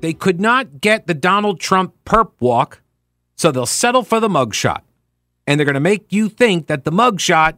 [0.00, 2.80] They could not get the Donald Trump perp walk,
[3.36, 4.82] so they'll settle for the mugshot.
[5.46, 7.54] And they're going to make you think that the mugshot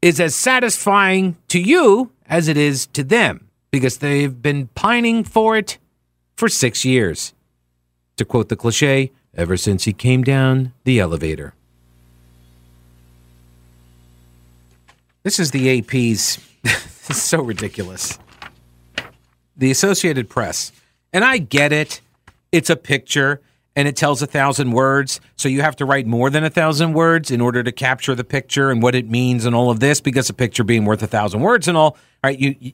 [0.00, 5.56] is as satisfying to you as it is to them because they've been pining for
[5.56, 5.78] it
[6.36, 7.34] for six years.
[8.16, 11.54] To quote the cliche, ever since he came down the elevator.
[15.24, 16.38] This is the AP's.
[16.62, 18.18] this is so ridiculous.
[19.56, 20.72] The Associated Press.
[21.12, 22.00] And I get it.
[22.52, 23.40] It's a picture
[23.76, 25.20] and it tells a thousand words.
[25.36, 28.24] So you have to write more than a thousand words in order to capture the
[28.24, 31.06] picture and what it means and all of this because a picture being worth a
[31.06, 32.38] thousand words and all, right?
[32.38, 32.72] You, you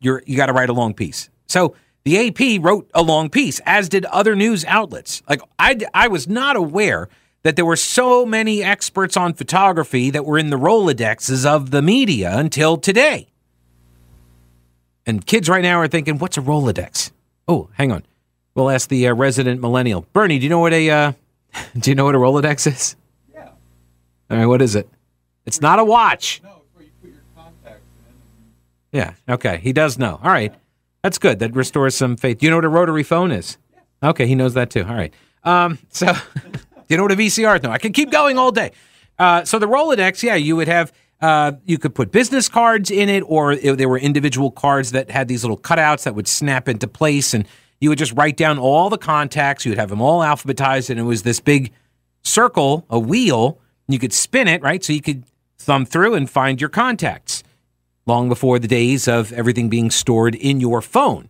[0.00, 1.30] you're you got to write a long piece.
[1.46, 1.74] So
[2.04, 5.22] the AP wrote a long piece, as did other news outlets.
[5.28, 7.08] Like I, I was not aware
[7.44, 11.82] that there were so many experts on photography that were in the Rolodexes of the
[11.82, 13.28] media until today.
[15.06, 17.10] And kids right now are thinking, "What's a Rolodex?"
[17.48, 18.04] Oh, hang on.
[18.54, 20.38] We'll ask the uh, resident millennial, Bernie.
[20.38, 21.12] Do you know what a uh,
[21.78, 22.96] do you know what a Rolodex is?
[23.32, 23.48] Yeah.
[24.30, 24.88] All right, what is it?
[25.46, 26.40] It's not a watch.
[26.44, 27.82] No, it's where you put your contacts
[28.92, 28.98] in.
[28.98, 29.14] Yeah.
[29.28, 29.58] Okay.
[29.58, 30.20] He does know.
[30.22, 30.54] All right.
[31.02, 31.40] That's good.
[31.40, 32.38] That restores some faith.
[32.38, 33.58] Do you know what a rotary phone is?
[33.72, 34.10] Yeah.
[34.10, 34.26] Okay.
[34.26, 34.84] He knows that too.
[34.84, 35.12] All right.
[35.44, 37.62] Um, so, do you know what a VCR is?
[37.62, 38.70] No, I can keep going all day.
[39.18, 40.92] Uh, so the Rolodex, yeah, you would have.
[41.22, 45.08] Uh, you could put business cards in it, or it, there were individual cards that
[45.08, 47.46] had these little cutouts that would snap into place, and
[47.80, 49.64] you would just write down all the contacts.
[49.64, 51.72] You would have them all alphabetized, and it was this big
[52.22, 53.60] circle, a wheel.
[53.86, 54.82] You could spin it, right?
[54.82, 55.22] So you could
[55.58, 57.44] thumb through and find your contacts
[58.04, 61.28] long before the days of everything being stored in your phone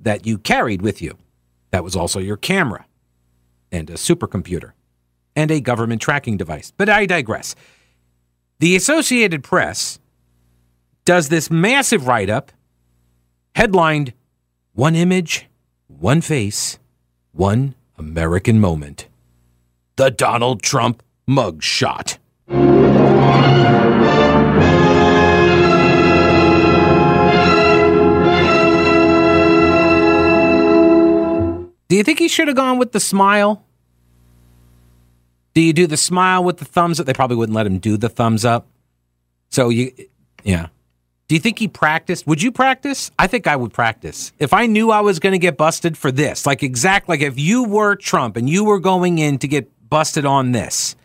[0.00, 1.16] that you carried with you.
[1.70, 2.84] That was also your camera
[3.70, 4.72] and a supercomputer
[5.36, 6.72] and a government tracking device.
[6.76, 7.54] But I digress.
[8.60, 9.98] The Associated Press
[11.04, 12.52] does this massive write up
[13.56, 14.12] headlined
[14.74, 15.48] One Image,
[15.88, 16.78] One Face,
[17.32, 19.08] One American Moment.
[19.96, 22.18] The Donald Trump mugshot.
[31.88, 33.64] Do you think he should have gone with the smile?
[35.54, 37.06] Do you do the smile with the thumbs up?
[37.06, 38.66] They probably wouldn't let him do the thumbs up.
[39.50, 39.92] So you,
[40.42, 40.66] yeah.
[41.28, 42.26] Do you think he practiced?
[42.26, 43.10] Would you practice?
[43.18, 44.32] I think I would practice.
[44.38, 47.38] If I knew I was going to get busted for this, like exact, like if
[47.38, 50.96] you were Trump and you were going in to get busted on this,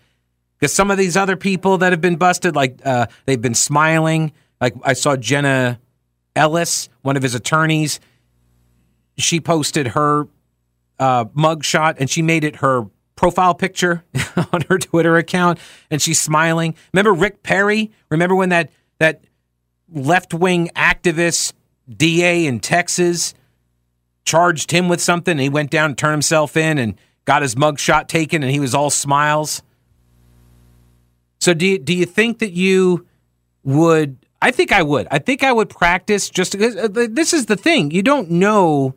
[0.58, 4.34] because some of these other people that have been busted, like uh, they've been smiling.
[4.60, 5.80] Like I saw Jenna
[6.36, 8.02] Ellis, one of his attorneys.
[9.18, 10.28] She posted her
[11.00, 12.88] uh, mugshot and she made it her
[13.20, 14.02] profile picture
[14.54, 15.60] on her Twitter account,
[15.92, 16.74] and she's smiling.
[16.94, 17.92] Remember Rick Perry?
[18.10, 19.26] Remember when that that
[19.92, 21.52] left wing activist
[21.94, 23.34] DA in Texas
[24.24, 25.34] charged him with something?
[25.34, 28.62] And he went down and turned himself in and got his mugshot taken, and he
[28.62, 29.64] was all smiles.
[31.42, 33.06] So do you, do you think that you
[33.66, 34.18] would?
[34.42, 35.10] I think I would.
[35.12, 37.92] I think I would practice just because uh, this is the thing.
[37.92, 38.96] You don't know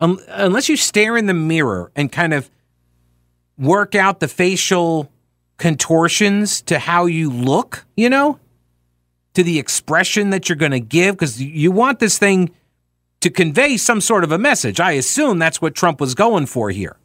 [0.00, 2.50] um, unless you stare in the mirror and kind of
[3.58, 5.10] work out the facial
[5.56, 8.38] contortions to how you look, you know,
[9.34, 12.50] to the expression that you're going to give, because you want this thing
[13.20, 14.80] to convey some sort of a message.
[14.80, 16.96] I assume that's what Trump was going for here.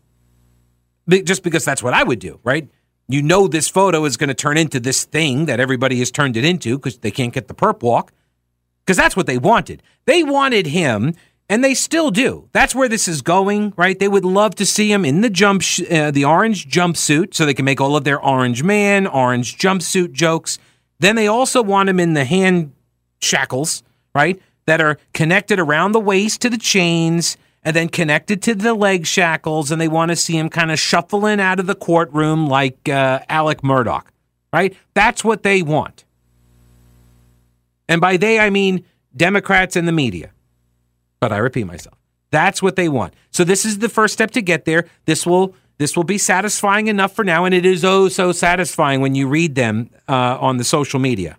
[1.07, 2.69] Just because that's what I would do, right?
[3.07, 6.37] You know, this photo is going to turn into this thing that everybody has turned
[6.37, 8.11] it into because they can't get the perp walk.
[8.85, 9.81] Because that's what they wanted.
[10.05, 11.15] They wanted him
[11.49, 12.47] and they still do.
[12.53, 13.97] That's where this is going, right?
[13.97, 17.45] They would love to see him in the jump, sh- uh, the orange jumpsuit, so
[17.45, 20.59] they can make all of their orange man, orange jumpsuit jokes.
[20.99, 22.73] Then they also want him in the hand
[23.19, 23.81] shackles,
[24.13, 24.39] right?
[24.67, 29.07] That are connected around the waist to the chains and then connected to the leg
[29.07, 29.71] shackles.
[29.71, 33.21] And they want to see him kind of shuffling out of the courtroom like uh,
[33.27, 34.03] Alex Murdaugh,
[34.53, 34.75] right?
[34.93, 36.05] That's what they want.
[37.87, 38.85] And by they, I mean
[39.17, 40.31] Democrats and the media.
[41.19, 41.97] But I repeat myself.
[42.31, 43.13] That's what they want.
[43.31, 44.85] So this is the first step to get there.
[45.05, 49.01] This will this will be satisfying enough for now, and it is oh so satisfying
[49.01, 51.37] when you read them uh, on the social media.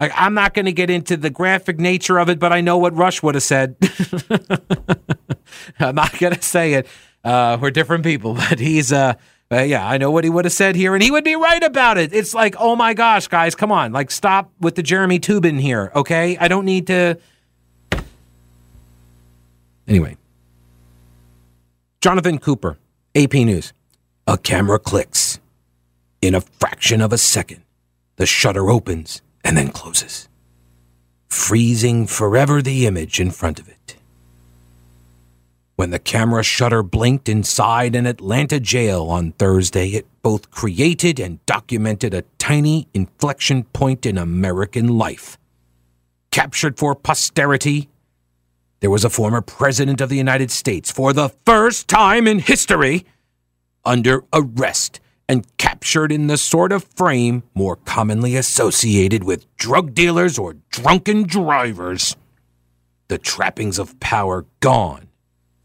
[0.00, 2.76] Like, I'm not going to get into the graphic nature of it, but I know
[2.76, 3.76] what Rush would have said.
[5.80, 6.86] I'm not going to say it.
[7.24, 9.14] Uh, we're different people, but he's, uh,
[9.50, 11.62] uh, yeah, I know what he would have said here, and he would be right
[11.62, 12.12] about it.
[12.12, 13.92] It's like, oh my gosh, guys, come on.
[13.92, 16.36] Like, stop with the Jeremy Toobin here, okay?
[16.36, 17.18] I don't need to.
[19.88, 20.16] Anyway,
[22.00, 22.78] Jonathan Cooper,
[23.14, 23.72] AP News.
[24.26, 25.38] A camera clicks.
[26.20, 27.62] In a fraction of a second,
[28.16, 30.28] the shutter opens and then closes,
[31.28, 33.96] freezing forever the image in front of it.
[35.76, 41.44] When the camera shutter blinked inside an Atlanta jail on Thursday, it both created and
[41.46, 45.38] documented a tiny inflection point in American life.
[46.30, 47.88] Captured for posterity,
[48.80, 53.06] there was a former president of the United States for the first time in history
[53.84, 60.38] under arrest and captured in the sort of frame more commonly associated with drug dealers
[60.38, 62.16] or drunken drivers.
[63.08, 65.08] The trappings of power gone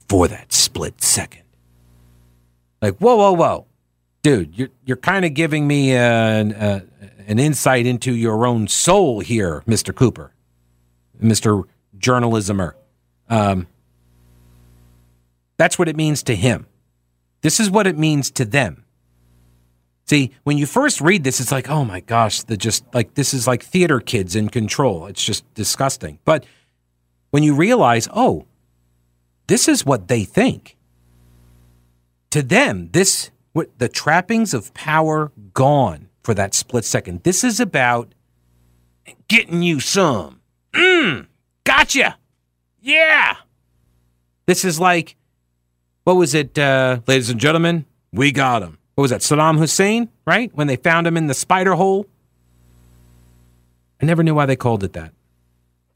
[0.08, 1.44] for that split second.
[2.82, 3.68] Like, whoa, whoa, whoa.
[4.24, 6.82] Dude, you're, you're kind of giving me an, uh,
[7.28, 9.94] an insight into your own soul here, Mr.
[9.94, 10.34] Cooper,
[11.22, 11.64] Mr.
[11.98, 12.74] Journalismer.
[13.32, 13.68] Um,
[15.58, 16.68] that's what it means to him.
[17.42, 18.84] This is what it means to them.
[20.06, 23.34] See, when you first read this, it's like, oh my gosh, the just like this
[23.34, 25.06] is like theater kids in control.
[25.06, 26.20] It's just disgusting.
[26.26, 26.46] But
[27.30, 28.46] when you realize, oh,
[29.48, 30.76] this is what they think.
[32.32, 37.24] To them, this what the trappings of power gone for that split second.
[37.24, 38.14] This is about
[39.30, 40.42] getting you some.
[40.74, 41.28] Mmm,
[41.64, 42.18] gotcha.
[42.82, 43.36] Yeah.
[44.48, 45.16] This is like,
[46.04, 47.86] what was it, uh, ladies and gentlemen?
[48.12, 48.80] We got him.
[48.96, 50.52] What was that, Saddam Hussein, right?
[50.54, 52.08] When they found him in the spider hole?
[54.02, 55.14] I never knew why they called it that.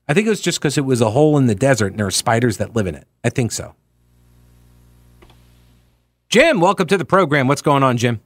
[0.08, 2.06] I think it was just because it was a hole in the desert and there
[2.06, 3.08] are spiders that live in it.
[3.24, 3.76] I think so.
[6.30, 7.48] Jim, welcome to the program.
[7.48, 8.22] What's going on, Jim?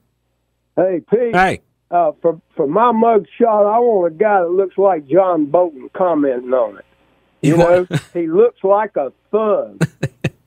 [0.75, 1.33] Hey, Pete.
[1.33, 1.61] Hey.
[1.91, 5.89] Uh, for for my mug shot, I want a guy that looks like John Bolton
[5.95, 6.85] commenting on it.
[7.41, 9.88] You, You know, want- he looks like a thug.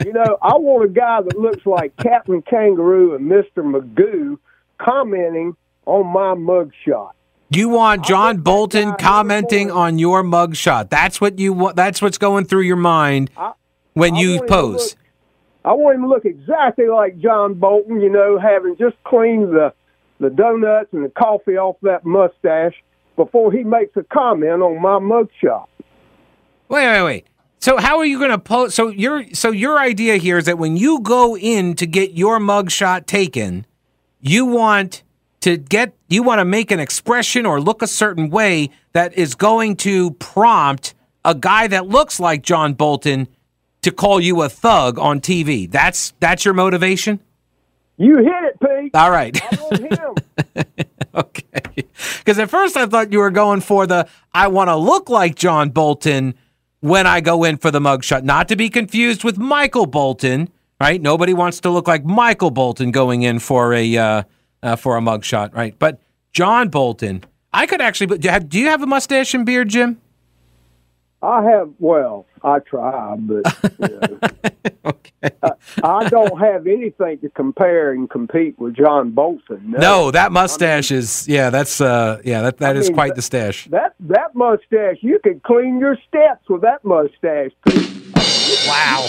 [0.04, 4.38] you know, I want a guy that looks like Captain Kangaroo and Mister Magoo
[4.78, 5.56] commenting
[5.86, 7.14] on my mug shot.
[7.50, 10.88] You want John Bolton commenting on your mugshot.
[10.88, 11.76] That's what you want.
[11.76, 13.52] That's what's going through your mind I-
[13.94, 14.72] when I you want him to pose.
[14.94, 14.98] look-
[15.64, 18.00] I want him to look exactly like John Bolton.
[18.00, 19.72] You know, having just cleaned the
[20.18, 22.74] the donuts and the coffee off that mustache
[23.16, 25.68] before he makes a comment on my mug shot.
[26.72, 27.26] Wait, wait, wait.
[27.58, 28.74] So how are you going to pose?
[28.74, 32.38] So your so your idea here is that when you go in to get your
[32.38, 33.66] mugshot taken,
[34.22, 35.02] you want
[35.40, 39.34] to get you want to make an expression or look a certain way that is
[39.34, 40.94] going to prompt
[41.26, 43.28] a guy that looks like John Bolton
[43.82, 45.70] to call you a thug on TV.
[45.70, 47.20] That's that's your motivation.
[47.98, 48.94] You hit it, Pete.
[48.94, 49.38] All right.
[49.52, 50.24] I want
[50.56, 50.64] him.
[51.16, 51.84] okay.
[52.18, 55.34] Because at first I thought you were going for the I want to look like
[55.34, 56.34] John Bolton
[56.82, 60.50] when I go in for the mugshot, not to be confused with Michael Bolton.
[60.80, 61.00] Right?
[61.00, 64.22] Nobody wants to look like Michael Bolton going in for a uh,
[64.64, 65.74] uh, for a mugshot, right?
[65.78, 66.00] But
[66.32, 68.18] John Bolton, I could actually.
[68.18, 70.00] Do you have- do you have a mustache and beard, Jim?
[71.22, 73.44] I have, well, I try, but
[73.78, 74.18] you know,
[74.84, 75.30] Okay.
[75.84, 79.70] I don't have anything to compare and compete with John Bolton.
[79.70, 81.50] No, No, that mustache is yeah.
[81.50, 82.42] That's uh yeah.
[82.42, 83.66] That that I is mean, quite the stash.
[83.66, 87.52] that that mustache, you could clean your steps with that mustache.
[88.66, 89.06] Wow.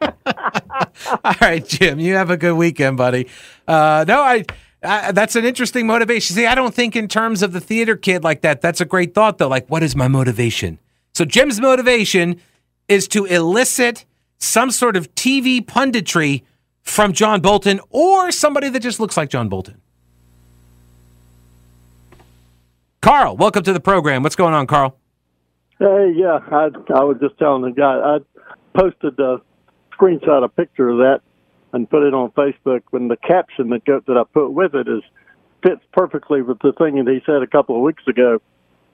[1.24, 1.98] All right, Jim.
[2.00, 3.28] You have a good weekend, buddy.
[3.68, 4.44] Uh, no, I,
[4.82, 5.12] I.
[5.12, 6.36] That's an interesting motivation.
[6.36, 8.60] See, I don't think in terms of the theater kid like that.
[8.60, 9.48] That's a great thought, though.
[9.48, 10.78] Like, what is my motivation?
[11.14, 12.40] So Jim's motivation
[12.88, 14.04] is to elicit
[14.38, 16.42] some sort of TV punditry
[16.82, 19.80] from John Bolton or somebody that just looks like John Bolton.
[23.00, 24.22] Carl, welcome to the program.
[24.22, 24.96] What's going on, Carl?
[25.78, 28.18] Hey, yeah, I I was just telling the guy I
[28.78, 29.40] posted a
[29.96, 31.20] screenshot, a picture of that,
[31.72, 32.82] and put it on Facebook.
[32.92, 35.02] And the caption that go, that I put with it is
[35.62, 38.40] fits perfectly with the thing that he said a couple of weeks ago.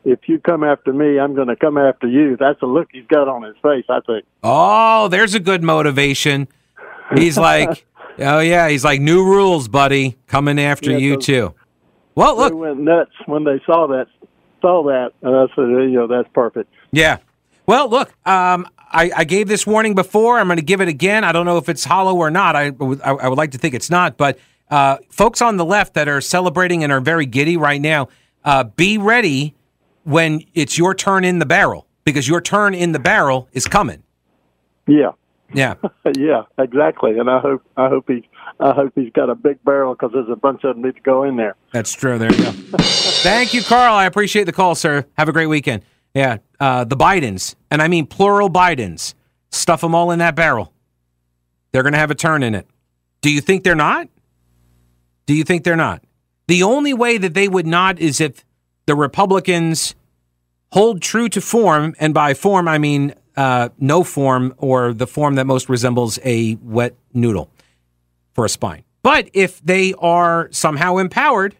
[0.04, 2.36] If you come after me, I'm going to come after you.
[2.36, 3.84] That's the look he's got on his face.
[3.88, 4.24] I think.
[4.42, 6.46] Oh, there's a good motivation.
[7.16, 7.84] He's like,
[8.20, 11.54] oh yeah, he's like new rules, buddy, coming after Yeah, you too.
[12.14, 14.06] Well, They look, went nuts when they saw that.
[14.62, 16.72] Saw that, and I said, you know, that's perfect.
[16.90, 17.18] yeah.
[17.66, 20.38] Well, look, um, I, I gave this warning before.
[20.38, 21.24] I'm going to give it again.
[21.24, 22.54] I don't know if it's hollow or not.
[22.56, 24.38] I, would- I, I would like to think it's not, but
[24.70, 28.08] uh, folks on the left that are celebrating and are very giddy right now.
[28.44, 29.54] uh, be ready
[30.04, 34.02] when it's your turn in the barrel because your turn in the barrel is coming.
[34.86, 35.10] Yeah,
[35.52, 35.74] Yeah.
[36.16, 37.18] yeah, exactly.
[37.18, 38.28] And I hope I hope he
[38.60, 41.00] I hope he's got a big barrel because there's a bunch of them need to
[41.02, 41.56] go in there.
[41.72, 42.18] That's true.
[42.18, 42.50] There you go.
[42.78, 43.94] Thank you, Carl.
[43.96, 45.06] I appreciate the call, sir.
[45.18, 45.82] Have a great weekend.
[46.16, 49.12] Yeah, uh, the Bidens, and I mean plural Bidens,
[49.50, 50.72] stuff them all in that barrel.
[51.72, 52.66] They're going to have a turn in it.
[53.20, 54.08] Do you think they're not?
[55.26, 56.02] Do you think they're not?
[56.48, 58.46] The only way that they would not is if
[58.86, 59.94] the Republicans
[60.72, 65.34] hold true to form, and by form I mean uh, no form or the form
[65.34, 67.50] that most resembles a wet noodle
[68.32, 68.84] for a spine.
[69.02, 71.56] But if they are somehow empowered,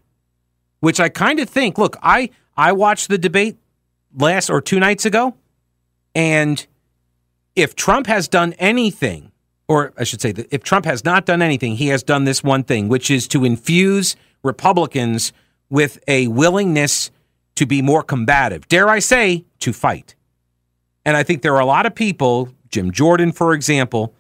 [0.81, 3.59] which I kind of think, look, I I watched the debate
[4.17, 5.35] last or two nights ago,
[6.15, 6.67] and
[7.55, 9.33] if Trump has done anything,
[9.69, 12.43] or I should say that if Trump has not done anything, he has done this
[12.43, 15.33] one thing, which is to infuse Republicans
[15.69, 17.11] with a willingness
[17.57, 18.69] to be more combative.
[18.69, 20.15] Dare I say, to fight.
[21.05, 24.15] And I think there are a lot of people, Jim Jordan, for example,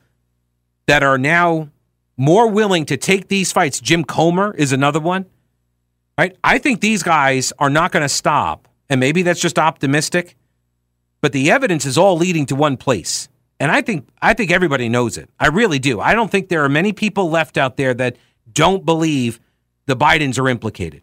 [0.86, 1.68] that are now
[2.16, 3.80] more willing to take these fights.
[3.80, 5.26] Jim Comer is another one.
[6.18, 6.36] Right?
[6.42, 8.68] I think these guys are not going to stop.
[8.88, 10.36] And maybe that's just optimistic,
[11.20, 13.28] but the evidence is all leading to one place.
[13.58, 15.30] And I think I think everybody knows it.
[15.40, 16.00] I really do.
[16.00, 18.16] I don't think there are many people left out there that
[18.52, 19.40] don't believe
[19.86, 21.02] the Bidens are implicated.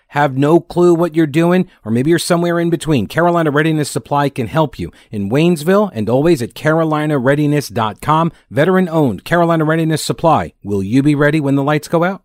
[0.11, 4.27] have no clue what you're doing, or maybe you're somewhere in between, Carolina Readiness Supply
[4.27, 8.33] can help you in Waynesville and always at carolinareadiness.com.
[8.49, 10.51] Veteran owned Carolina Readiness Supply.
[10.65, 12.23] Will you be ready when the lights go out?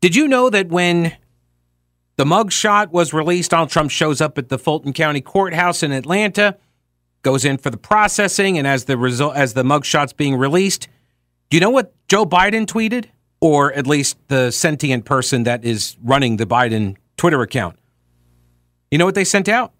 [0.00, 1.14] Did you know that when
[2.16, 6.56] the mugshot was released, Donald Trump shows up at the Fulton County Courthouse in Atlanta,
[7.20, 10.88] goes in for the processing, and as the result, as the mugshot's being released,
[11.50, 13.10] do you know what Joe Biden tweeted?
[13.42, 17.78] Or at least the sentient person that is running the Biden Twitter account.
[18.90, 19.74] You know what they sent out?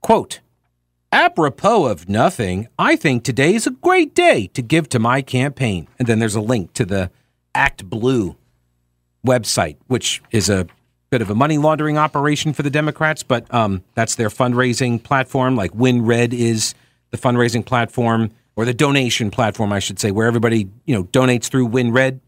[0.00, 0.40] Quote,
[1.12, 5.86] apropos of nothing, I think today is a great day to give to my campaign.
[6.00, 7.12] And then there's a link to the
[7.54, 8.34] Act Blue
[9.24, 10.66] website, which is a
[11.10, 15.54] bit of a money laundering operation for the Democrats, but um, that's their fundraising platform,
[15.54, 16.74] like Win Red is
[17.10, 21.44] the fundraising platform or the donation platform, I should say, where everybody you know donates
[21.44, 22.18] through WinRed.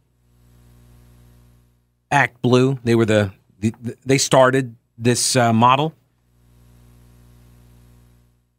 [2.13, 5.95] Act Blue, they were the, the they started this uh, model.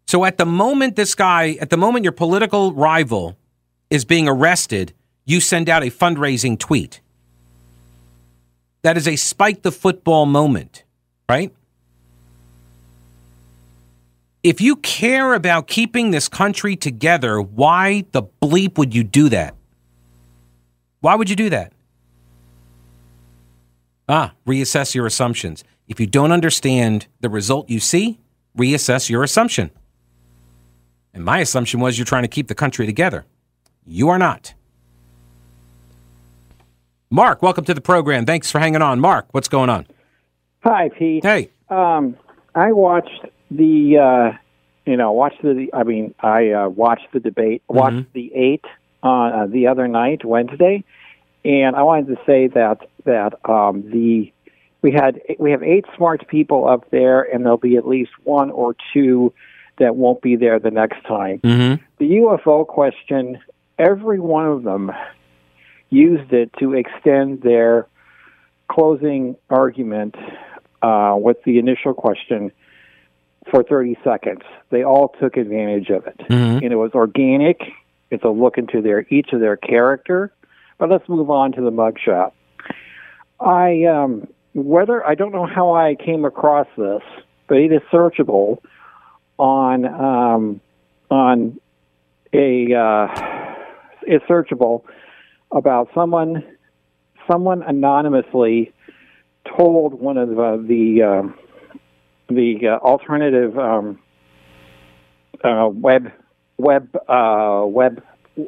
[0.07, 3.37] So at the moment this guy, at the moment your political rival
[3.89, 4.93] is being arrested,
[5.25, 6.99] you send out a fundraising tweet.
[8.81, 10.83] That is a spike the football moment,
[11.29, 11.53] right?
[14.43, 19.55] If you care about keeping this country together, why the bleep would you do that?
[20.99, 21.72] Why would you do that?
[24.07, 25.63] Ah, reassess your assumptions.
[25.87, 28.19] If you don't understand the result you see,
[28.57, 29.71] reassess your assumption.
[31.13, 33.25] And my assumption was you're trying to keep the country together.
[33.85, 34.53] You are not.
[37.09, 38.25] Mark, welcome to the program.
[38.25, 38.99] Thanks for hanging on.
[38.99, 39.85] Mark, what's going on?
[40.63, 41.23] Hi, Pete.
[41.23, 41.49] Hey.
[41.69, 42.17] Um,
[42.55, 44.37] I watched the, uh,
[44.85, 45.69] you know, watched the.
[45.73, 47.61] I mean, I uh, watched the debate.
[47.67, 48.65] Watched the eight
[49.03, 50.83] on uh, the other night, Wednesday,
[51.45, 54.31] and I wanted to say that that um, the
[54.81, 58.51] we had we have eight smart people up there, and there'll be at least one
[58.51, 59.33] or two
[59.79, 61.39] that won't be there the next time.
[61.39, 61.83] Mm-hmm.
[61.97, 63.39] The UFO question,
[63.79, 64.91] every one of them
[65.89, 67.87] used it to extend their
[68.69, 70.15] closing argument
[70.81, 72.51] uh, with the initial question
[73.49, 74.41] for 30 seconds.
[74.69, 76.17] They all took advantage of it.
[76.29, 76.61] Mhm.
[76.63, 77.61] And it was organic.
[78.09, 80.31] It's a look into their each of their character.
[80.77, 82.31] But let's move on to the mugshot.
[83.39, 87.01] I um, whether I don't know how I came across this,
[87.47, 88.59] but it is searchable
[89.37, 90.61] on um,
[91.09, 91.59] on
[92.33, 93.07] a uh,
[94.03, 94.83] it's searchable
[95.51, 96.43] about someone
[97.29, 98.73] someone anonymously
[99.57, 101.37] told one of the the, um,
[102.29, 103.99] the uh, alternative um,
[105.43, 106.11] uh, web
[106.57, 108.03] web uh, web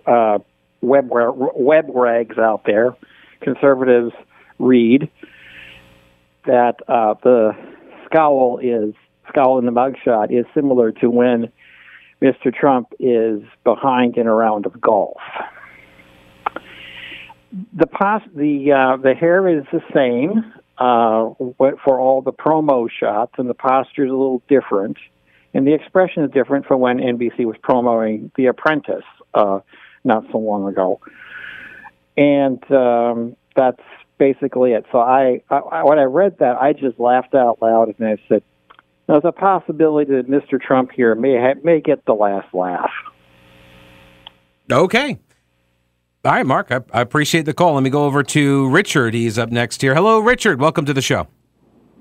[0.06, 0.40] uh,
[0.82, 2.96] web web rags out there,
[3.42, 4.14] conservatives
[4.60, 5.10] read
[6.46, 7.52] that uh, the
[8.06, 8.94] scowl is
[9.30, 11.52] scowl in the mugshot is similar to when
[12.22, 12.54] Mr.
[12.54, 15.22] Trump is behind in a round of golf.
[17.74, 21.34] The pos- the uh, the hair is the same uh,
[21.84, 24.98] for all the promo shots, and the posture is a little different,
[25.54, 29.60] and the expression is different from when NBC was promoting The Apprentice uh,
[30.04, 31.00] not so long ago,
[32.18, 33.82] and um, that's
[34.18, 34.86] basically it.
[34.92, 38.44] So I, I, when I read that, I just laughed out loud, and I said,
[39.08, 40.62] "There's a possibility that Mr.
[40.62, 42.92] Trump here may ha- may get the last laugh."
[44.72, 45.20] Okay.
[46.24, 47.76] All right, Mark, I, I, appreciate the call.
[47.76, 49.14] Let me go over to Richard.
[49.14, 49.94] He's up next here.
[49.94, 50.60] Hello, Richard.
[50.60, 51.28] Welcome to the show.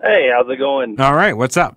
[0.02, 0.98] Hey, how's it going?
[0.98, 1.76] All right, what's up?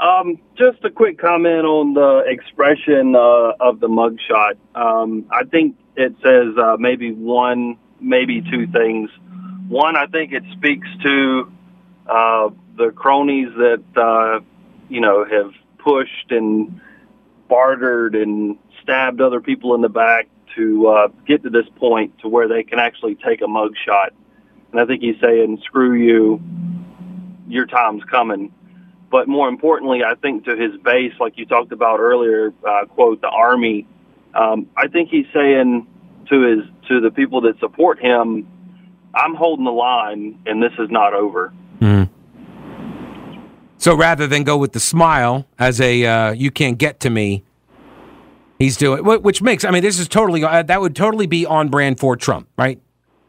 [0.00, 4.54] Um, just a quick comment on the expression uh, of the mugshot.
[4.74, 9.10] Um, I think it says uh, maybe one, maybe two things.
[9.68, 11.52] One, I think it speaks to
[12.08, 14.40] uh, the cronies that uh,
[14.88, 16.80] you know have pushed and
[17.48, 22.28] bartered and stabbed other people in the back to uh, get to this point to
[22.28, 24.12] where they can actually take a mug shot.
[24.72, 26.42] And I think he's saying, screw you,
[27.48, 28.52] your time's coming.
[29.10, 33.20] But more importantly, I think to his base, like you talked about earlier, uh, quote,
[33.20, 33.86] the army,
[34.34, 35.86] um, I think he's saying
[36.28, 36.58] to his
[36.88, 38.46] to the people that support him,
[39.18, 41.52] I'm holding the line and this is not over.
[41.80, 42.08] Mm.
[43.78, 47.44] So rather than go with the smile as a uh, you can't get to me,
[48.58, 51.68] He's doing which makes I mean this is totally uh, that would totally be on
[51.68, 52.80] brand for Trump, right?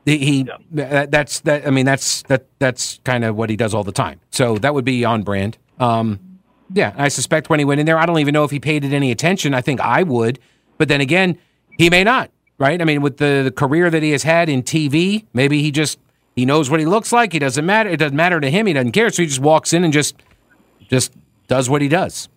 [0.06, 1.06] He yeah.
[1.06, 4.20] that's that I mean that's that that's kind of what he does all the time.
[4.32, 5.60] So that would be on brand.
[5.80, 6.20] Um,
[6.74, 8.84] yeah, I suspect when he went in there, I don't even know if he paid
[8.84, 9.54] it any attention.
[9.54, 10.40] I think I would,
[10.80, 11.38] but then again,
[11.78, 12.80] he may not, right?
[12.80, 15.98] I mean, with the, the career that he has had in TV, maybe he just
[16.36, 17.34] he knows what he looks like.
[17.34, 17.90] He doesn't matter.
[17.90, 18.68] It doesn't matter to him.
[18.68, 19.10] He doesn't care.
[19.10, 20.16] So he just walks in and just
[20.90, 21.14] just
[21.48, 22.30] does what he does.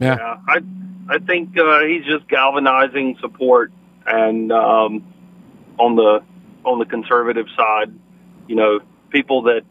[0.00, 0.60] Yeah, yeah I
[1.08, 3.72] I think uh, he's just galvanizing support,
[4.06, 5.12] and um,
[5.78, 6.22] on the
[6.64, 7.92] on the conservative side,
[8.48, 9.62] you know, people that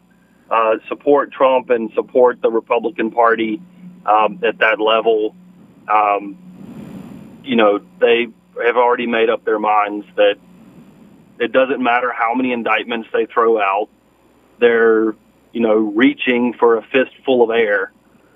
[0.50, 3.60] uh, support Trump and support the Republican Party
[4.06, 5.34] um, at that level,
[5.88, 6.38] um,
[7.44, 8.28] you know, they
[8.64, 10.36] have already made up their minds that
[11.38, 13.88] it doesn't matter how many indictments they throw out,
[14.60, 15.14] they're
[15.52, 17.92] you know reaching for a fistful of air,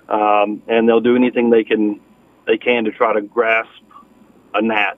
[0.09, 1.99] um, and they'll do anything they can
[2.45, 3.69] they can to try to grasp
[4.53, 4.97] a gnat.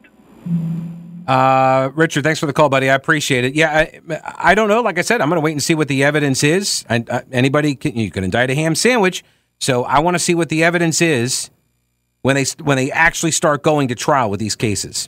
[1.27, 2.89] Uh, Richard, thanks for the call, buddy.
[2.89, 3.55] I appreciate it.
[3.55, 4.81] Yeah, I, I don't know.
[4.81, 6.83] Like I said, I'm going to wait and see what the evidence is.
[6.89, 9.23] And uh, anybody can, you can indict a ham sandwich.
[9.59, 11.49] So I want to see what the evidence is
[12.23, 15.07] when they when they actually start going to trial with these cases.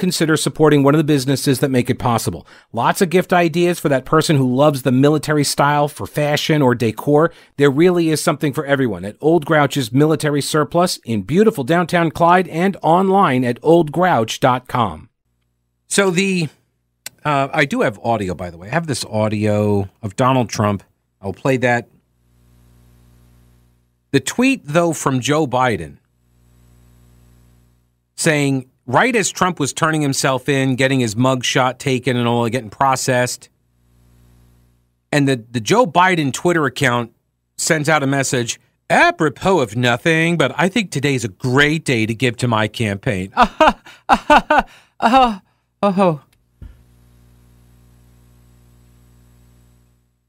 [0.00, 2.44] consider supporting one of the businesses that make it possible.
[2.72, 6.74] Lots of gift ideas for that person who loves the military style for fashion or
[6.74, 7.30] decor.
[7.58, 12.48] There really is something for everyone at Old Grouch's Military Surplus in beautiful downtown Clyde
[12.48, 15.10] and online at oldgrouch.com.
[15.86, 16.48] So the
[17.24, 18.68] uh, I do have audio, by the way.
[18.68, 20.82] I have this audio of Donald Trump.
[21.20, 21.88] I'll play that.
[24.12, 25.98] The tweet, though, from Joe Biden
[28.16, 32.48] saying right as Trump was turning himself in, getting his mug shot taken and all,
[32.48, 33.48] getting processed,
[35.12, 37.12] and the, the Joe Biden Twitter account
[37.56, 42.14] sends out a message apropos of nothing, but I think today's a great day to
[42.14, 43.32] give to my campaign.
[43.36, 44.66] Ah, ah,
[45.00, 45.42] ah,
[45.82, 46.20] oh.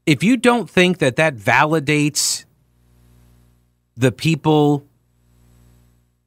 [0.06, 2.44] If you don't think that that validates
[3.96, 4.86] the people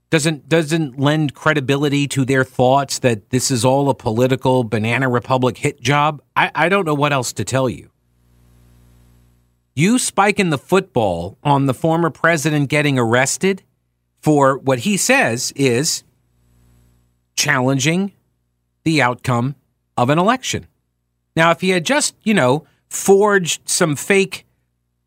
[0.10, 5.58] doesn't doesn't lend credibility to their thoughts that this is all a political banana republic
[5.58, 6.22] hit job.
[6.36, 7.90] I, I don't know what else to tell you.
[9.76, 13.64] You spiking the football on the former president getting arrested
[14.22, 16.04] for what he says is
[17.36, 18.14] challenging
[18.84, 19.56] the outcome
[19.98, 20.68] of an election.
[21.36, 24.46] Now, if he had just, you know, forged some fake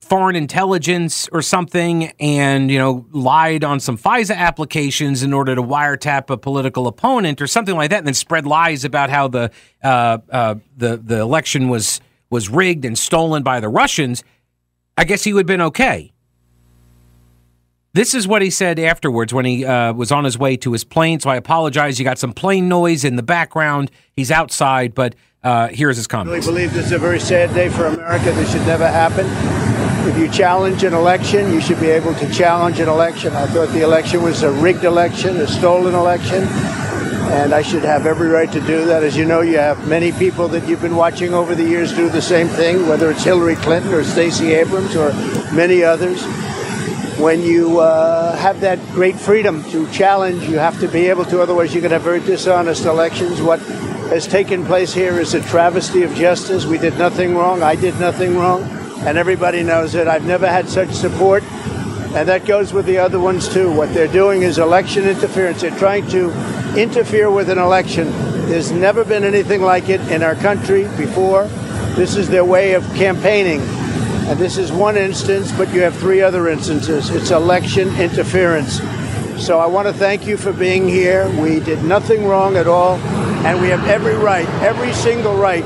[0.09, 5.63] foreign intelligence or something and you know lied on some FISA applications in order to
[5.63, 9.51] wiretap a political opponent or something like that, and then spread lies about how the
[9.83, 14.23] uh, uh, the the election was was rigged and stolen by the Russians,
[14.97, 16.13] I guess he would have been okay.
[17.95, 20.85] This is what he said afterwards when he uh, was on his way to his
[20.85, 21.21] plane.
[21.21, 21.99] So I apologize.
[21.99, 23.91] You got some plane noise in the background.
[24.13, 26.31] He's outside, but uh, here's his comment.
[26.31, 28.33] I really believe this is a very sad day for America.
[28.33, 29.78] This should never happen.
[30.07, 33.35] If you challenge an election, you should be able to challenge an election.
[33.35, 38.07] I thought the election was a rigged election, a stolen election, and I should have
[38.07, 39.03] every right to do that.
[39.03, 42.09] As you know, you have many people that you've been watching over the years do
[42.09, 45.13] the same thing, whether it's Hillary Clinton or Stacey Abrams or
[45.53, 46.25] many others.
[47.19, 51.43] When you uh, have that great freedom to challenge, you have to be able to,
[51.43, 53.43] otherwise, you could have very dishonest elections.
[53.43, 53.61] What
[54.11, 56.65] has taken place here is a travesty of justice.
[56.65, 57.63] We did nothing wrong.
[57.63, 58.78] I did nothing wrong.
[59.07, 60.09] And everybody knows it.
[60.09, 61.43] I've never had such support.
[62.15, 63.71] And that goes with the other ones too.
[63.71, 65.61] What they're doing is election interference.
[65.61, 66.31] They're trying to
[66.77, 68.11] interfere with an election.
[68.49, 71.45] There's never been anything like it in our country before.
[71.95, 73.61] This is their way of campaigning.
[74.29, 77.11] And this is one instance, but you have three other instances.
[77.11, 78.81] It's election interference.
[79.39, 81.29] So I want to thank you for being here.
[81.41, 82.97] We did nothing wrong at all,
[83.47, 85.65] and we have every right, every single right,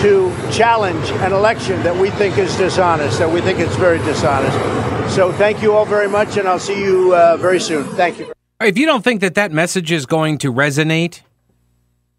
[0.00, 5.14] to challenge an election that we think is dishonest, that we think it's very dishonest.
[5.14, 7.84] So thank you all very much, and I'll see you uh, very soon.
[7.84, 8.32] Thank you.
[8.60, 11.20] If you don't think that that message is going to resonate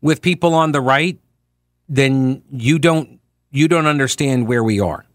[0.01, 1.19] with people on the right,
[1.87, 3.19] then you don't
[3.51, 5.05] you don't understand where we are.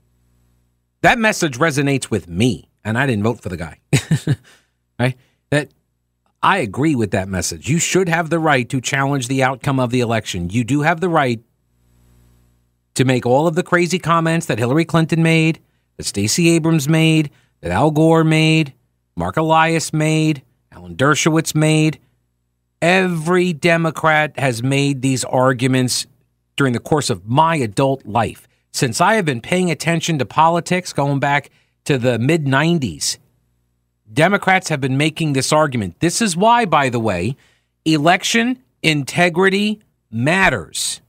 [1.03, 3.81] That message resonates with me, and I didn't vote for the guy.
[4.99, 5.17] right?
[5.51, 5.71] That
[6.43, 7.69] I agree with that message.
[7.69, 10.51] You should have the right to challenge the outcome of the election.
[10.51, 11.41] You do have the right
[12.97, 15.61] to make all of the crazy comments that Hillary Clinton made,
[15.97, 17.31] that Stacey Abrams made,
[17.61, 18.75] that Al Gore made,
[19.17, 21.99] Marc Elias made, Alan Dershowitz made.
[22.83, 26.07] Every Democrat has made these arguments
[26.57, 28.49] during the course of my adult life.
[28.73, 31.51] Since I have been paying attention to politics going back
[31.85, 33.19] to the mid 90s,
[34.13, 36.01] Democrats have been making this argument.
[36.01, 37.37] This is why, by the way,
[37.85, 39.81] election integrity
[40.11, 41.01] matters.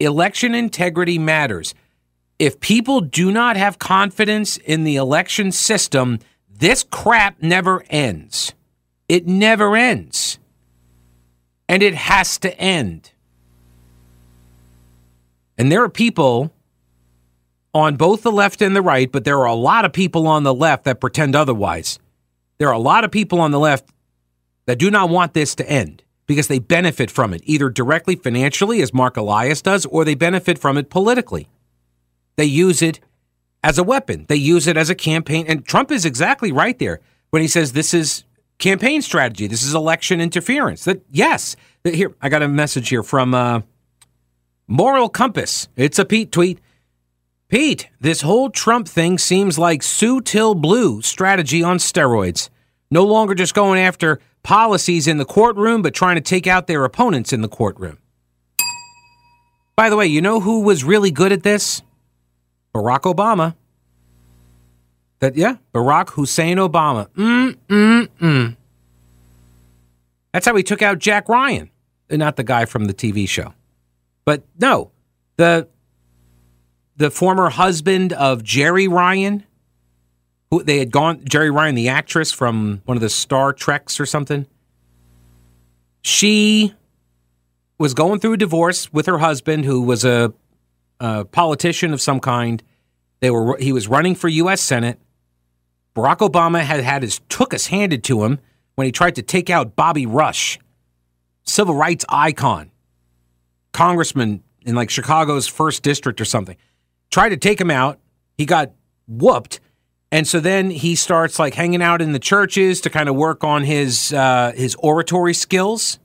[0.00, 1.74] Election integrity matters.
[2.38, 6.18] If people do not have confidence in the election system,
[6.50, 8.54] this crap never ends.
[9.08, 10.38] It never ends.
[11.68, 13.12] And it has to end.
[15.56, 16.52] And there are people
[17.72, 20.42] on both the left and the right, but there are a lot of people on
[20.42, 21.98] the left that pretend otherwise.
[22.58, 23.88] There are a lot of people on the left
[24.66, 28.80] that do not want this to end because they benefit from it, either directly financially,
[28.80, 31.48] as Marc Elias does, or they benefit from it politically.
[32.36, 33.00] They use it
[33.62, 35.46] as a weapon, they use it as a campaign.
[35.48, 38.24] And Trump is exactly right there when he says this is
[38.58, 40.84] campaign strategy, this is election interference.
[40.84, 43.60] That, yes, that here, I got a message here from uh,
[44.66, 45.68] Moral Compass.
[45.76, 46.60] It's a Pete tweet.
[47.48, 52.48] Pete, this whole Trump thing seems like Sue Till Blue strategy on steroids.
[52.90, 56.84] No longer just going after policies in the courtroom, but trying to take out their
[56.84, 57.98] opponents in the courtroom.
[59.74, 61.82] By the way, you know who was really good at this?
[62.72, 63.56] Barack Obama.
[65.18, 67.08] That yeah, Barack Hussein Obama.
[67.10, 68.56] Mm mm mm.
[70.32, 71.70] That's how he took out Jack Ryan,
[72.10, 73.54] not the guy from the TV show.
[74.24, 74.90] But no,
[75.36, 75.68] the
[76.96, 79.44] the former husband of Jeri Ryan,
[80.54, 84.06] who they had gone Jeri Ryan, the actress from one of the Star Treks or
[84.06, 84.46] something.
[86.02, 86.72] She
[87.78, 90.32] was going through a divorce with her husband, who was a,
[91.00, 92.62] a politician of some kind.
[93.20, 94.60] They were he was running for U.S.
[94.60, 95.00] Senate.
[95.96, 98.38] Barack Obama had had his tookus handed to him
[98.76, 100.58] when he tried to take out Bobby Rush,
[101.42, 102.70] civil rights icon,
[103.72, 106.56] congressman in like Chicago's first district or something.
[107.10, 107.98] Tried to take him out.
[108.36, 108.72] He got
[109.08, 109.60] whooped.
[110.14, 113.42] And so then he starts like hanging out in the churches to kind of work
[113.42, 115.98] on his uh, his oratory skills.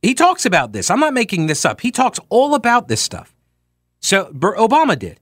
[0.00, 0.90] He talks about this.
[0.90, 1.82] I'm not making this up.
[1.82, 3.36] He talks all about this stuff.
[4.00, 5.20] So Obama did.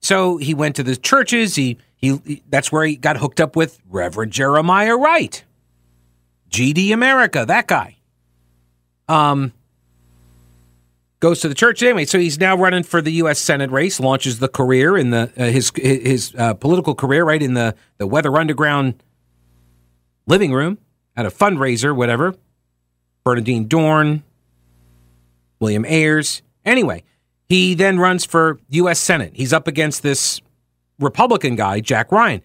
[0.00, 1.54] So he went to the churches.
[1.54, 5.44] He, he he that's where he got hooked up with Reverend Jeremiah Wright,
[6.48, 7.98] GD America, that guy.
[9.06, 9.52] Um,
[11.20, 12.04] goes to the church anyway.
[12.04, 13.38] So he's now running for the U.S.
[13.38, 14.00] Senate race.
[14.00, 18.06] Launches the career in the uh, his his uh, political career right in the the
[18.06, 19.02] Weather Underground
[20.26, 20.78] living room
[21.16, 22.34] at a fundraiser, whatever.
[23.24, 24.22] Bernardine Dohrn,
[25.60, 26.42] William Ayers.
[26.64, 27.02] Anyway,
[27.48, 28.98] he then runs for U.S.
[28.98, 29.32] Senate.
[29.34, 30.40] He's up against this
[30.98, 32.42] Republican guy, Jack Ryan.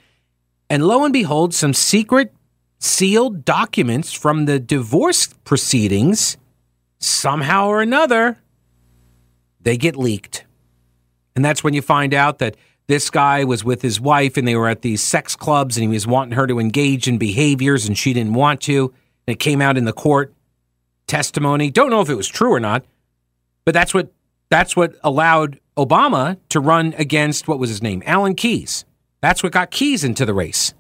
[0.70, 2.34] And lo and behold, some secret
[2.80, 6.38] sealed documents from the divorce proceedings,
[7.00, 8.40] somehow or another,
[9.64, 10.46] they get leaked.
[11.36, 12.56] And that's when you find out that
[12.88, 15.88] this guy was with his wife and they were at these sex clubs and he
[15.88, 18.94] was wanting her to engage in behaviors and she didn't want to.
[19.26, 20.34] And it came out in the court
[21.08, 21.72] testimony.
[21.72, 22.86] Don't know if it was true or not,
[23.66, 24.12] but that's what
[24.50, 28.04] that's what allowed Obama to run against what was his name?
[28.06, 28.86] Alan Keyes.
[29.22, 30.74] That's what got Keyes into the race.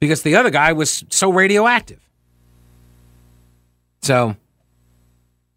[0.00, 2.00] Because the other guy was so radioactive.
[4.02, 4.36] So,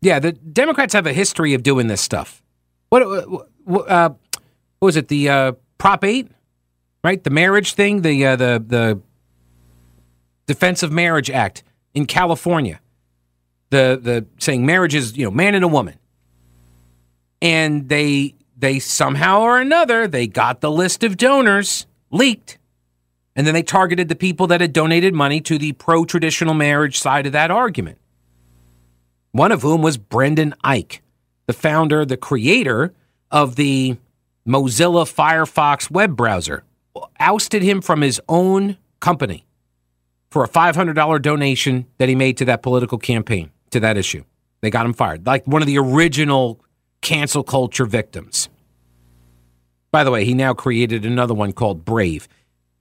[0.02, 2.44] yeah, the Democrats have a history of doing this stuff.
[2.90, 3.02] What,
[3.66, 4.10] what, uh,
[4.80, 5.08] what was it?
[5.08, 6.30] The uh, Prop 8,
[7.04, 7.24] right?
[7.24, 9.02] The marriage thing, the, uh, the, the
[10.46, 12.80] Defense of Marriage Act in California.
[13.70, 16.00] The, the saying marriage is, you know, man and a woman.
[17.42, 22.58] And they, they somehow or another, they got the list of donors leaked.
[23.36, 26.98] And then they targeted the people that had donated money to the pro traditional marriage
[26.98, 28.00] side of that argument.
[29.38, 31.02] One of whom was Brendan Eich,
[31.46, 32.96] the founder, the creator
[33.30, 33.98] of the
[34.48, 36.64] Mozilla Firefox web browser,
[37.20, 39.46] ousted him from his own company
[40.32, 44.24] for a $500 donation that he made to that political campaign, to that issue.
[44.62, 46.60] They got him fired, like one of the original
[47.02, 48.50] cancel culture victims.
[49.92, 52.28] By the way, he now created another one called Brave.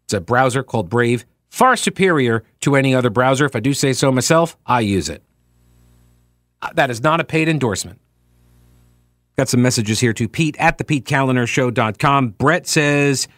[0.05, 3.45] It's a browser called Brave, far superior to any other browser.
[3.45, 5.23] If I do say so myself, I use it.
[6.63, 8.01] Uh, that is not a paid endorsement.
[9.37, 11.47] Got some messages here to Pete at the PeteKaliner
[12.39, 13.29] Brett says,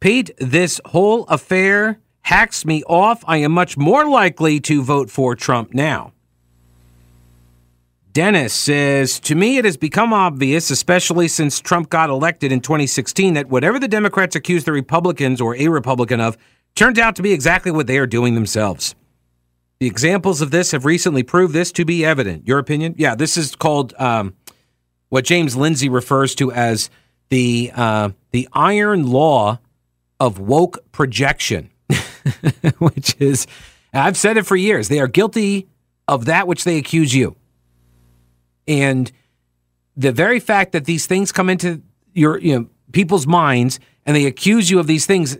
[0.00, 3.22] Pete, this whole affair hacks me off.
[3.26, 6.12] I am much more likely to vote for Trump now.
[8.12, 13.34] Dennis says, To me, it has become obvious, especially since Trump got elected in 2016,
[13.34, 16.36] that whatever the Democrats accuse the Republicans or a Republican of
[16.74, 18.94] turns out to be exactly what they are doing themselves.
[19.80, 22.46] The examples of this have recently proved this to be evident.
[22.46, 22.94] Your opinion?
[22.96, 24.34] Yeah, this is called um,
[25.08, 26.90] what James Lindsay refers to as
[27.28, 29.58] the uh, the iron law
[30.20, 31.70] of woke projection,
[32.78, 33.46] which is
[33.92, 34.88] I've said it for years.
[34.88, 35.68] They are guilty
[36.06, 37.36] of that which they accuse you,
[38.68, 39.10] and
[39.96, 41.82] the very fact that these things come into
[42.12, 45.36] your you know people's minds and they accuse you of these things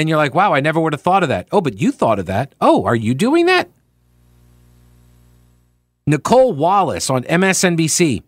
[0.00, 1.48] and you're like, wow, I never would have thought of that.
[1.52, 2.54] Oh, but you thought of that.
[2.60, 3.70] Oh, are you doing that?
[6.06, 8.22] Nicolle Wallace on MSNBC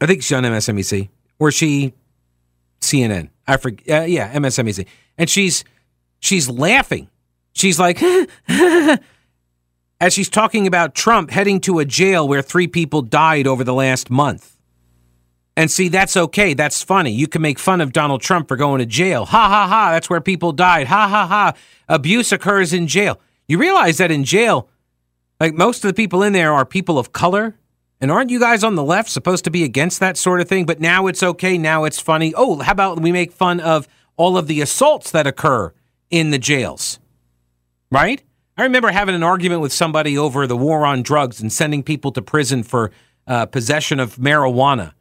[0.00, 1.08] I think she's on MSNBC
[1.38, 1.94] or she
[2.80, 3.30] CNN.
[3.46, 4.02] I forget.
[4.02, 4.86] Uh, yeah, MSNBC,
[5.18, 5.64] and she's
[6.20, 7.08] she's laughing.
[7.52, 8.02] She's like,
[8.48, 9.00] as
[10.10, 14.10] she's talking about Trump heading to a jail where three people died over the last
[14.10, 14.53] month.
[15.56, 16.54] And see, that's okay.
[16.54, 17.12] That's funny.
[17.12, 19.24] You can make fun of Donald Trump for going to jail.
[19.24, 19.92] Ha ha ha.
[19.92, 20.88] That's where people died.
[20.88, 21.52] Ha ha ha.
[21.88, 23.20] Abuse occurs in jail.
[23.46, 24.68] You realize that in jail,
[25.38, 27.56] like most of the people in there are people of color
[28.00, 30.66] and aren't you guys on the left supposed to be against that sort of thing?
[30.66, 31.56] But now it's okay.
[31.56, 32.34] Now it's funny.
[32.36, 35.72] Oh, how about we make fun of all of the assaults that occur
[36.10, 36.98] in the jails?
[37.90, 38.22] Right?
[38.56, 42.12] I remember having an argument with somebody over the war on drugs and sending people
[42.12, 42.90] to prison for
[43.26, 44.92] uh, possession of marijuana.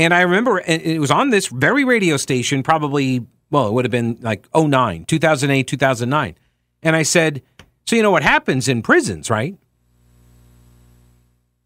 [0.00, 3.92] And I remember it was on this very radio station, probably, well, it would have
[3.92, 6.38] been like 09, 2008, 2009.
[6.82, 7.42] And I said,
[7.86, 9.58] So you know what happens in prisons, right?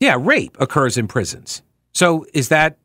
[0.01, 1.63] Yeah, rape occurs in prisons.
[1.93, 2.77] So is that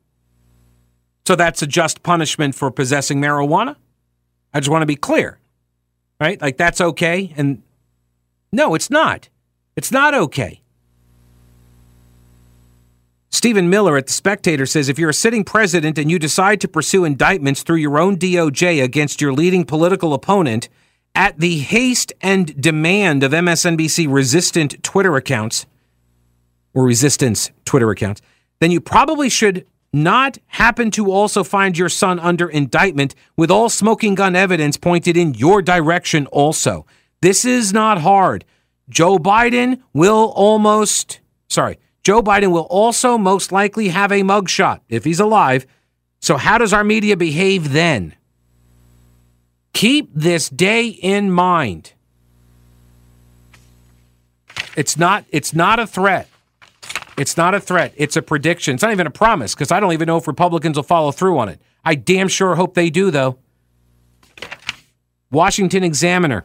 [1.26, 3.74] so that's a just punishment for possessing marijuana?
[4.54, 5.40] I just want to be clear.
[6.20, 6.40] Right?
[6.40, 7.64] Like that's okay and
[8.52, 9.28] no, it's not.
[9.74, 10.62] It's not okay.
[13.30, 16.68] Stephen Miller at The Spectator says if you're a sitting president and you decide to
[16.68, 20.68] pursue indictments through your own DOJ against your leading political opponent
[21.14, 25.66] at the haste and demand of MSNBC resistant Twitter accounts,
[26.74, 28.20] or resistance Twitter accounts,
[28.58, 33.68] then you probably should not happen to also find your son under indictment with all
[33.68, 36.86] smoking gun evidence pointed in your direction also.
[37.22, 38.44] This is not hard.
[38.88, 45.04] Joe Biden will almost, sorry, Joe Biden will also most likely have a mugshot if
[45.04, 45.66] he's alive.
[46.20, 48.14] So, how does our media behave then?
[49.72, 51.92] Keep this day in mind.
[54.76, 56.28] It's not, it's not a threat.
[57.16, 57.92] It's not a threat.
[57.96, 58.74] It's a prediction.
[58.74, 61.38] It's not even a promise because I don't even know if Republicans will follow through
[61.38, 61.60] on it.
[61.84, 63.38] I damn sure hope they do, though.
[65.30, 66.44] Washington Examiner.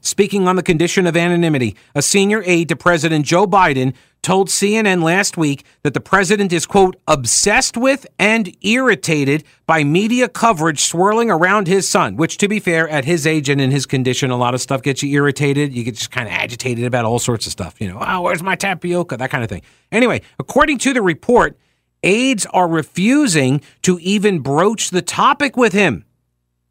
[0.00, 3.94] Speaking on the condition of anonymity, a senior aide to President Joe Biden
[4.26, 10.28] told CNN last week that the president is, quote, obsessed with and irritated by media
[10.28, 13.86] coverage swirling around his son, which, to be fair, at his age and in his
[13.86, 15.72] condition, a lot of stuff gets you irritated.
[15.72, 17.80] You get just kind of agitated about all sorts of stuff.
[17.80, 19.16] You know, oh, where's my tapioca?
[19.16, 19.62] That kind of thing.
[19.92, 21.56] Anyway, according to the report,
[22.02, 26.04] aides are refusing to even broach the topic with him.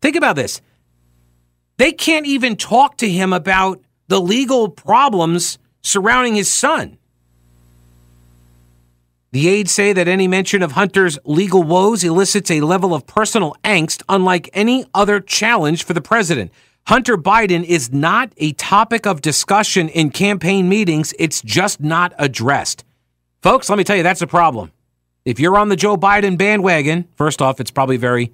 [0.02, 0.60] Think about this.
[1.78, 6.98] They can't even talk to him about the legal problems surrounding his son.
[9.36, 13.54] The aides say that any mention of Hunter's legal woes elicits a level of personal
[13.66, 16.54] angst unlike any other challenge for the president.
[16.88, 22.86] Hunter Biden is not a topic of discussion in campaign meetings, it's just not addressed.
[23.42, 24.72] Folks, let me tell you, that's a problem.
[25.26, 28.32] If you're on the Joe Biden bandwagon, first off, it's probably very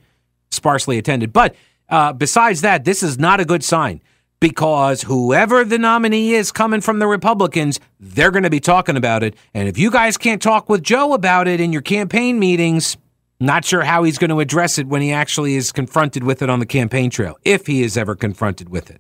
[0.52, 1.34] sparsely attended.
[1.34, 1.56] But
[1.90, 4.02] uh, besides that, this is not a good sign
[4.42, 9.24] because whoever the nominee is coming from the Republicans, they're going to be talking about
[9.24, 9.36] it.
[9.54, 12.98] And if you guys can't talk with Joe about it in your campaign meetings,
[13.40, 16.50] not sure how he's going to address it when he actually is confronted with it
[16.50, 19.00] on the campaign trail, if he is ever confronted with it.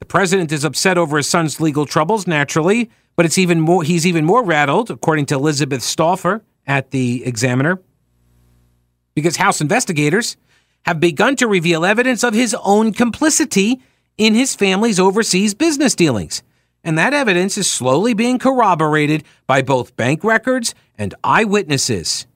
[0.00, 4.06] The president is upset over his son's legal troubles, naturally, but it's even more he's
[4.06, 7.80] even more rattled, according to Elizabeth Stauffer at the Examiner,
[9.14, 10.36] because House investigators
[10.82, 13.80] have begun to reveal evidence of his own complicity
[14.18, 16.42] in his family's overseas business dealings.
[16.84, 22.26] And that evidence is slowly being corroborated by both bank records and eyewitnesses,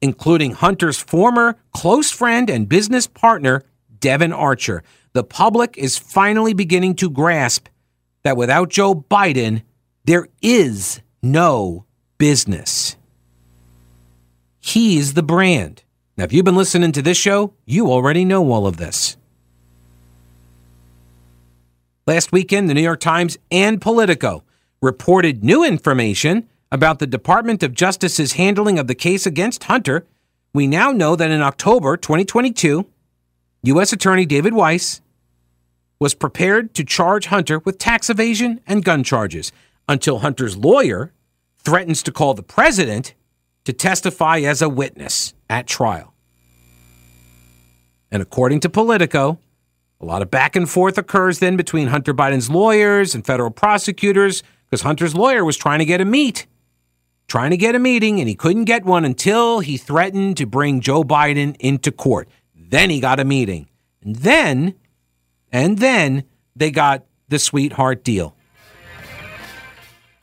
[0.00, 3.62] including Hunter's former close friend and business partner,
[4.00, 4.82] Devon Archer.
[5.12, 7.68] The public is finally beginning to grasp
[8.22, 9.62] that without Joe Biden,
[10.04, 11.84] there is no
[12.18, 12.96] business.
[14.58, 15.84] He's the brand.
[16.16, 19.16] Now, if you've been listening to this show, you already know all of this.
[22.10, 24.42] Last weekend, the New York Times and Politico
[24.82, 30.08] reported new information about the Department of Justice's handling of the case against Hunter.
[30.52, 32.84] We now know that in October 2022,
[33.62, 33.92] U.S.
[33.92, 35.00] Attorney David Weiss
[36.00, 39.52] was prepared to charge Hunter with tax evasion and gun charges
[39.88, 41.12] until Hunter's lawyer
[41.60, 43.14] threatens to call the president
[43.62, 46.12] to testify as a witness at trial.
[48.10, 49.38] And according to Politico,
[50.00, 54.42] a lot of back and forth occurs then between Hunter Biden's lawyers and federal prosecutors
[54.64, 56.46] because Hunter's lawyer was trying to get a meet,
[57.28, 60.80] trying to get a meeting, and he couldn't get one until he threatened to bring
[60.80, 62.28] Joe Biden into court.
[62.54, 63.68] Then he got a meeting.
[64.02, 64.74] And then,
[65.52, 66.24] and then
[66.56, 68.34] they got the sweetheart deal.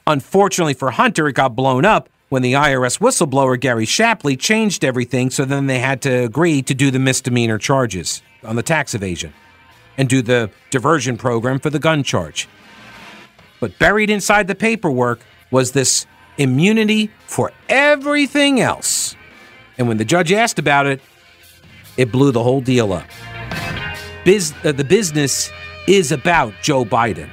[0.07, 5.29] Unfortunately for Hunter, it got blown up when the IRS whistleblower Gary Shapley changed everything,
[5.29, 9.33] so then they had to agree to do the misdemeanor charges on the tax evasion
[9.97, 12.47] and do the diversion program for the gun charge.
[13.59, 15.19] But buried inside the paperwork
[15.51, 16.05] was this
[16.37, 19.15] immunity for everything else.
[19.77, 21.01] And when the judge asked about it,
[21.97, 23.07] it blew the whole deal up.
[24.23, 25.49] Biz, uh, the business
[25.87, 27.29] is about Joe Biden.